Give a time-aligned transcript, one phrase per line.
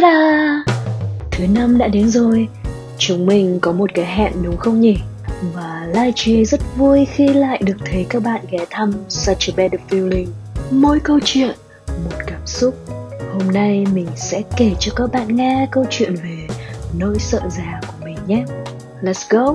[0.00, 0.64] Ta-da!
[1.30, 2.48] Thứ năm đã đến rồi
[2.98, 4.96] Chúng mình có một cái hẹn đúng không nhỉ?
[5.54, 6.12] Và Lai
[6.44, 10.26] rất vui khi lại được thấy các bạn ghé thăm Such a Better Feeling
[10.70, 11.56] Mỗi câu chuyện,
[11.86, 12.74] một cảm xúc
[13.32, 16.46] Hôm nay mình sẽ kể cho các bạn nghe câu chuyện về
[16.98, 18.44] nỗi sợ già của mình nhé
[19.02, 19.54] Let's go!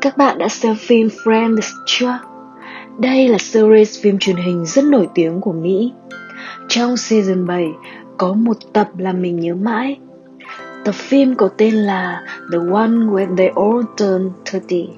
[0.00, 2.33] Các bạn đã xem phim Friends chưa?
[2.98, 5.92] Đây là series phim truyền hình rất nổi tiếng của Mỹ.
[6.68, 7.66] Trong season 7
[8.18, 9.98] có một tập làm mình nhớ mãi.
[10.84, 14.88] Tập phim có tên là The One When They All Turn 30.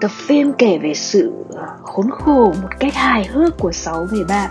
[0.00, 1.32] Tập phim kể về sự
[1.82, 4.50] khốn khổ một cách hài hước của sáu người bạn,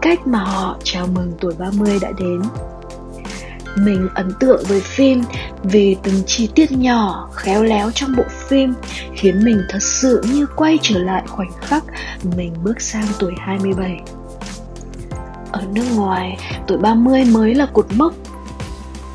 [0.00, 2.42] cách mà họ chào mừng tuổi 30 đã đến.
[3.76, 5.22] Mình ấn tượng với phim
[5.62, 8.74] vì từng chi tiết nhỏ, khéo léo trong bộ phim
[9.14, 11.84] khiến mình thật sự như quay trở lại khoảnh khắc
[12.36, 14.00] mình bước sang tuổi 27.
[15.52, 18.14] Ở nước ngoài, tuổi 30 mới là cột mốc.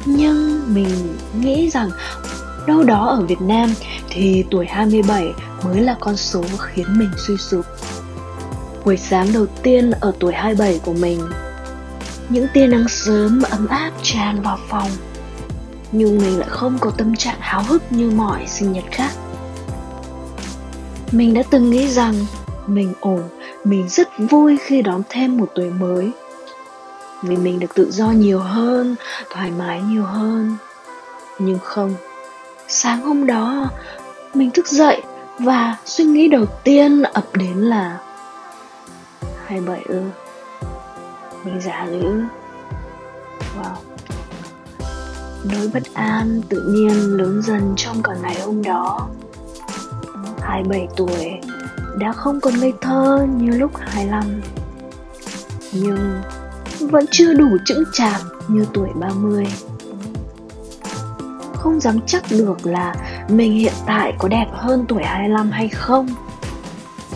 [0.06, 1.90] Nhưng mình nghĩ rằng
[2.68, 3.74] đâu đó ở Việt Nam
[4.10, 7.66] thì tuổi 27 mới là con số khiến mình suy sụp.
[8.86, 11.20] Buổi sáng đầu tiên ở tuổi 27 của mình
[12.34, 14.90] những tia nắng sớm ấm áp tràn vào phòng.
[15.92, 19.12] Nhưng mình lại không có tâm trạng háo hức như mọi sinh nhật khác.
[21.12, 22.14] Mình đã từng nghĩ rằng
[22.68, 23.24] mình ổn,
[23.64, 26.12] mình rất vui khi đón thêm một tuổi mới.
[27.24, 28.96] Vì mình được tự do nhiều hơn,
[29.30, 30.58] thoải mái nhiều hơn.
[31.40, 31.96] Nhưng không,
[32.68, 33.70] sáng hôm đó,
[34.34, 35.02] mình thức dậy
[35.40, 38.00] và suy nghĩ đầu tiên ập đến là
[39.46, 40.02] hai bảy ư?
[41.46, 42.22] Mình giả dữ.
[43.58, 43.76] Wow.
[45.44, 49.08] Nỗi bất an, tự nhiên lớn dần trong cả ngày hôm đó.
[50.42, 51.32] 27 tuổi,
[52.00, 54.42] đã không còn ngây thơ như lúc 25
[55.74, 56.22] nhưng
[56.80, 59.46] vẫn chưa đủ chững chạc như tuổi 30
[61.64, 62.96] không dám chắc được là
[63.30, 66.08] mình hiện tại có đẹp hơn tuổi 25 hay không.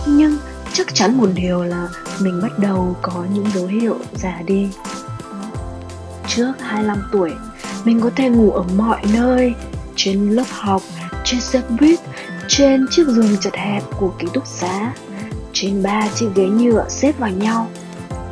[0.07, 0.37] Nhưng
[0.77, 1.87] chắc chắn một điều là
[2.19, 4.69] mình bắt đầu có những dấu hiệu già đi
[6.27, 7.31] trước 25 tuổi,
[7.85, 9.53] mình có thể ngủ ở mọi nơi,
[9.95, 10.81] trên lớp học,
[11.23, 11.99] trên xe buýt,
[12.47, 14.93] trên chiếc giường chật hẹp của ký túc xá,
[15.53, 17.67] trên ba chiếc ghế nhựa xếp vào nhau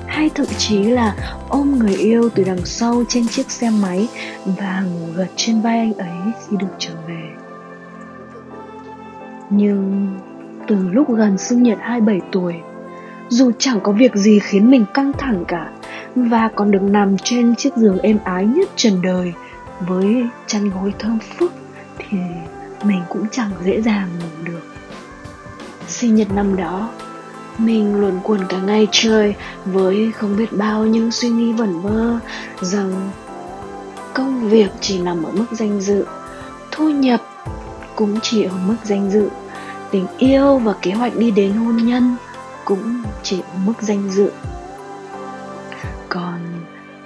[0.08, 1.16] hay thậm chí là
[1.50, 4.08] ôm người yêu từ đằng sau trên chiếc xe máy
[4.46, 7.30] và ngủ gật trên vai anh ấy khi được trở về.
[9.50, 10.08] Nhưng
[10.68, 12.54] từ lúc gần sinh nhật 27 tuổi,
[13.30, 15.72] dù chẳng có việc gì khiến mình căng thẳng cả
[16.16, 19.34] và còn được nằm trên chiếc giường êm ái nhất trần đời.
[19.80, 21.54] Với chăn gối thơm phức
[21.98, 22.18] thì
[22.84, 24.62] mình cũng chẳng dễ dàng ngủ được.
[25.88, 26.90] Sinh nhật năm đó
[27.58, 32.20] mình luồn quẩn cả ngày trời với không biết bao những suy nghĩ vẩn vơ
[32.62, 33.12] rằng
[34.14, 36.06] công việc chỉ nằm ở mức danh dự
[36.72, 37.22] thu nhập
[37.96, 39.30] cũng chỉ ở mức danh dự
[39.92, 42.16] tình yêu và kế hoạch đi đến hôn nhân
[42.66, 44.32] cũng chỉ ở mức danh dự.
[46.10, 46.40] Còn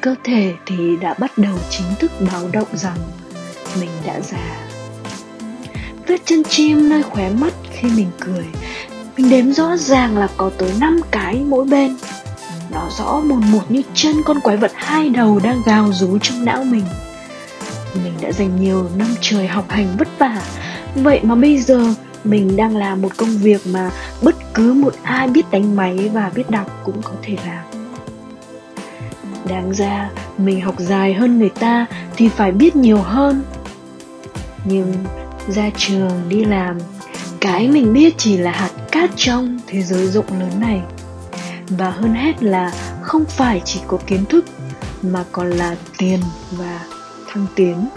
[0.02, 2.98] cơ thể thì đã bắt đầu chính thức báo động rằng
[3.80, 4.58] mình đã già.
[6.08, 8.46] Vết chân chim nơi khóe mắt khi mình cười,
[9.18, 11.98] mình đếm rõ ràng là có tới 5 cái mỗi bên.
[12.72, 16.46] Nó rõ một một như chân con quái vật hai đầu đang gào rú trong
[16.46, 16.86] não mình.
[18.04, 20.42] Mình đã dành nhiều năm trời học hành vất vả,
[20.96, 23.91] vậy mà bây giờ mình đang làm một công việc mà
[24.22, 27.63] bất cứ một ai biết đánh máy và biết đọc cũng có thể làm.
[29.47, 31.85] Đáng ra, mình học dài hơn người ta
[32.16, 33.44] thì phải biết nhiều hơn.
[34.66, 34.94] Nhưng
[35.47, 36.78] ra trường đi làm,
[37.41, 40.81] cái mình biết chỉ là hạt cát trong thế giới rộng lớn này.
[41.69, 44.46] Và hơn hết là không phải chỉ có kiến thức,
[45.01, 46.19] mà còn là tiền
[46.51, 46.80] và
[47.28, 47.90] thăng tiến.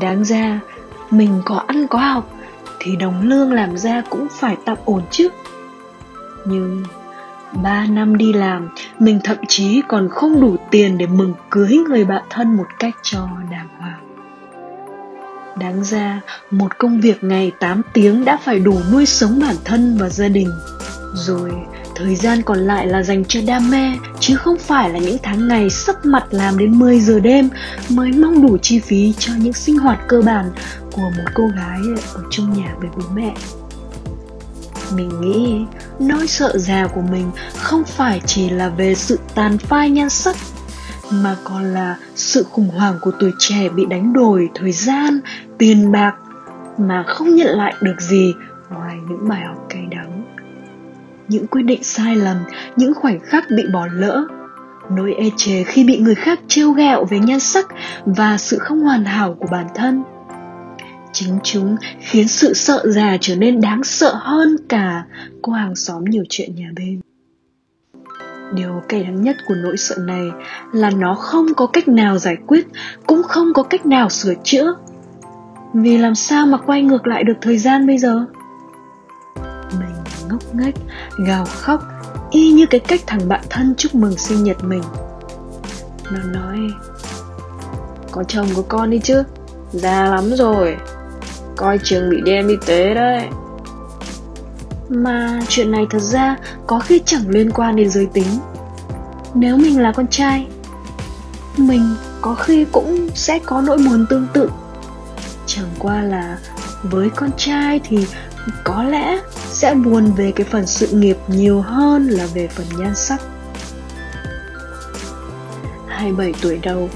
[0.00, 0.60] Đáng ra
[1.10, 2.30] mình có ăn có học
[2.80, 5.28] thì đồng lương làm ra cũng phải tạm ổn chứ
[6.44, 6.84] nhưng
[7.62, 12.04] ba năm đi làm mình thậm chí còn không đủ tiền để mừng cưới người
[12.04, 14.06] bạn thân một cách cho đàng hoàng
[15.60, 16.20] Đáng ra,
[16.50, 20.28] một công việc ngày 8 tiếng đã phải đủ nuôi sống bản thân và gia
[20.28, 20.50] đình.
[21.14, 21.50] Rồi,
[21.94, 25.48] thời gian còn lại là dành cho đam mê, chứ không phải là những tháng
[25.48, 27.48] ngày sắp mặt làm đến 10 giờ đêm
[27.88, 30.50] mới mong đủ chi phí cho những sinh hoạt cơ bản
[30.96, 31.80] của một cô gái
[32.14, 33.34] ở trong nhà với bố mẹ.
[34.94, 35.64] Mình nghĩ
[35.98, 40.36] nỗi sợ già của mình không phải chỉ là về sự tàn phai nhan sắc,
[41.10, 45.20] mà còn là sự khủng hoảng của tuổi trẻ bị đánh đổi thời gian,
[45.58, 46.14] tiền bạc
[46.78, 48.34] mà không nhận lại được gì
[48.70, 50.24] ngoài những bài học cay đắng,
[51.28, 52.36] những quyết định sai lầm,
[52.76, 54.26] những khoảnh khắc bị bỏ lỡ,
[54.90, 57.66] nỗi e chề khi bị người khác trêu ghẹo về nhan sắc
[58.06, 60.02] và sự không hoàn hảo của bản thân
[61.16, 65.04] chính chúng khiến sự sợ già trở nên đáng sợ hơn cả
[65.42, 67.00] cô hàng xóm nhiều chuyện nhà bên.
[68.54, 70.30] Điều cay đắng nhất của nỗi sợ này
[70.72, 72.66] là nó không có cách nào giải quyết,
[73.06, 74.74] cũng không có cách nào sửa chữa.
[75.74, 78.24] Vì làm sao mà quay ngược lại được thời gian bây giờ?
[79.78, 79.94] Mình
[80.28, 80.74] ngốc nghếch,
[81.26, 81.82] gào khóc,
[82.30, 84.82] y như cái cách thằng bạn thân chúc mừng sinh nhật mình.
[86.12, 86.58] Nó nói,
[88.10, 89.22] có chồng có con đi chứ?
[89.72, 90.76] Già lắm rồi
[91.56, 93.28] coi chừng bị đem y tế đấy.
[94.88, 96.36] Mà chuyện này thật ra
[96.66, 98.28] có khi chẳng liên quan đến giới tính.
[99.34, 100.46] Nếu mình là con trai,
[101.56, 104.50] mình có khi cũng sẽ có nỗi buồn tương tự.
[105.46, 106.38] Chẳng qua là
[106.82, 108.06] với con trai thì
[108.64, 109.18] có lẽ
[109.48, 113.20] sẽ buồn về cái phần sự nghiệp nhiều hơn là về phần nhan sắc.
[115.88, 116.90] 27 tuổi đầu,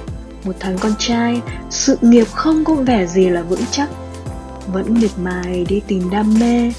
[0.44, 3.88] một thằng con trai, sự nghiệp không có vẻ gì là vững chắc
[4.72, 6.72] vẫn miệt mài đi tìm đam mê.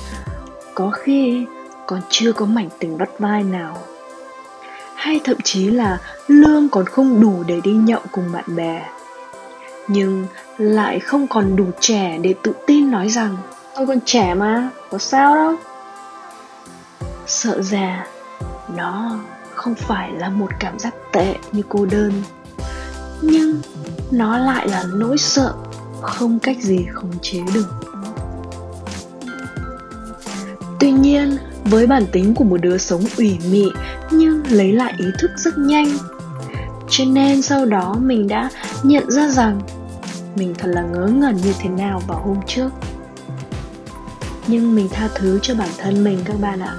[0.75, 1.45] Có khi
[1.87, 3.77] còn chưa có mảnh tình bắt vai nào.
[4.95, 5.97] Hay thậm chí là
[6.27, 8.89] lương còn không đủ để đi nhậu cùng bạn bè.
[9.87, 10.27] Nhưng
[10.57, 13.37] lại không còn đủ trẻ để tự tin nói rằng,
[13.75, 15.55] tôi còn trẻ mà, có sao đâu.
[17.27, 18.07] Sợ già,
[18.75, 19.19] nó
[19.53, 22.23] không phải là một cảm giác tệ như cô đơn,
[23.21, 23.61] nhưng
[24.11, 25.53] nó lại là nỗi sợ
[26.01, 27.67] không cách gì khống chế được.
[30.79, 33.65] Tuy nhiên, với bản tính của một đứa sống ủy mị
[34.11, 35.97] nhưng lấy lại ý thức rất nhanh,
[36.89, 38.49] cho nên sau đó mình đã
[38.83, 39.61] nhận ra rằng
[40.35, 42.69] mình thật là ngớ ngẩn như thế nào vào hôm trước.
[44.47, 46.75] Nhưng mình tha thứ cho bản thân mình các bạn ạ.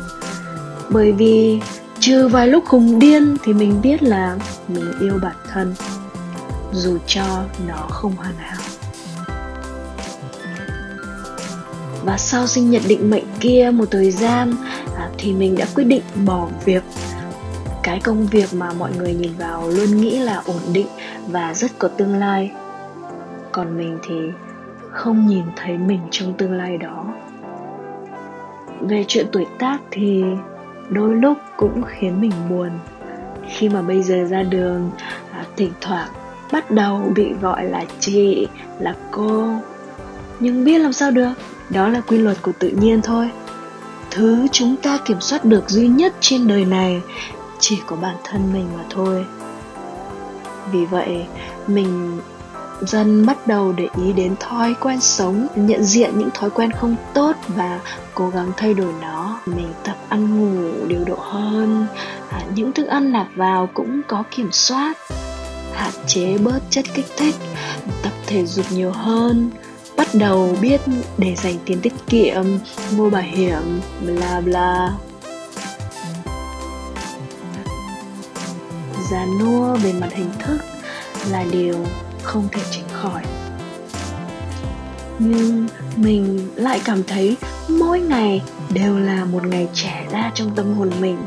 [0.90, 1.60] Bởi vì
[2.00, 4.36] trừ vài lúc khùng điên thì mình biết là
[4.68, 5.74] mình yêu bản thân,
[6.72, 8.60] dù cho nó không hoàn hảo.
[12.04, 14.54] Và sau sinh nhật định mệnh kia một thời gian
[14.96, 16.82] à, thì mình đã quyết định bỏ việc.
[17.82, 20.86] Cái công việc mà mọi người nhìn vào luôn nghĩ là ổn định
[21.28, 22.50] và rất có tương lai.
[23.52, 24.14] Còn mình thì
[24.90, 27.14] không nhìn thấy mình trong tương lai đó.
[28.80, 30.22] Về chuyện tuổi tác thì
[30.88, 32.70] đôi lúc cũng khiến mình buồn.
[33.48, 34.90] Khi mà bây giờ ra đường
[35.32, 36.08] à, thỉnh thoảng
[36.52, 38.46] bắt đầu bị gọi là chị
[38.78, 39.48] là cô.
[40.40, 41.32] Nhưng biết làm sao được?
[41.72, 43.30] Đó là quy luật của tự nhiên thôi.
[44.10, 47.00] Thứ chúng ta kiểm soát được duy nhất trên đời này
[47.58, 49.26] chỉ có bản thân mình mà thôi.
[50.72, 51.26] Vì vậy
[51.66, 52.20] mình
[52.80, 56.96] dần bắt đầu để ý đến thói quen sống nhận diện những thói quen không
[57.14, 57.80] tốt và
[58.14, 59.40] cố gắng thay đổi nó.
[59.46, 61.86] Mình tập ăn ngủ điều độ hơn
[62.28, 64.96] à, những thức ăn nạp vào cũng có kiểm soát
[65.74, 67.34] hạn chế bớt chất kích thích
[68.02, 69.50] tập thể dục nhiều hơn
[70.02, 70.80] bắt đầu biết
[71.18, 72.44] để dành tiền tiết kiệm,
[72.96, 74.92] mua bảo hiểm, bla bla.
[79.10, 80.58] Già nua về mặt hình thức
[81.30, 81.74] là điều
[82.22, 83.22] không thể tránh khỏi.
[85.18, 87.36] Nhưng mình lại cảm thấy
[87.68, 91.18] mỗi ngày đều là một ngày trẻ ra trong tâm hồn mình.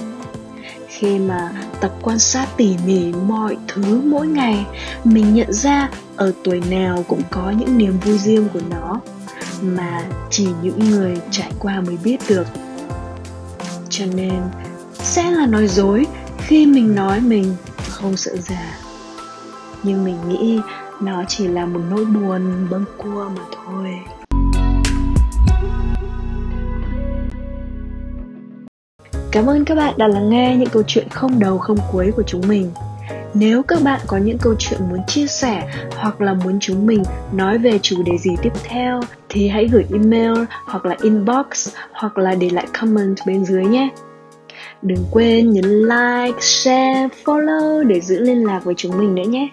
[0.87, 1.51] Khi mà
[1.85, 4.65] tập quan sát tỉ mỉ mọi thứ mỗi ngày.
[5.03, 8.99] Mình nhận ra ở tuổi nào cũng có những niềm vui riêng của nó,
[9.61, 12.47] mà chỉ những người trải qua mới biết được.
[13.89, 14.41] Cho nên,
[14.93, 16.05] sẽ là nói dối
[16.37, 17.55] khi mình nói mình
[17.89, 18.77] không sợ già.
[19.83, 20.59] Nhưng mình nghĩ
[21.01, 23.99] nó chỉ là một nỗi buồn bâng cua mà thôi.
[29.35, 32.23] Cảm ơn các bạn đã lắng nghe những câu chuyện không đầu không cuối của
[32.23, 32.71] chúng mình.
[33.33, 37.03] Nếu các bạn có những câu chuyện muốn chia sẻ hoặc là muốn chúng mình
[37.33, 42.17] nói về chủ đề gì tiếp theo thì hãy gửi email hoặc là inbox hoặc
[42.17, 43.89] là để lại comment bên dưới nhé.
[44.81, 49.49] Đừng quên nhấn like, share, follow để giữ liên lạc với chúng mình nữa nhé.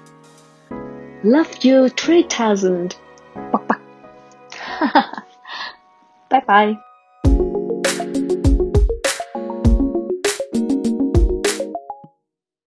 [1.22, 2.88] Love you 3000.
[6.30, 6.91] bye bye.